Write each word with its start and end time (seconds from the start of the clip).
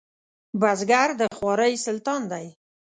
بزګر 0.59 1.09
د 1.19 1.21
خوارۍ 1.37 1.73
سلطان 1.85 2.21
دی 2.31 2.47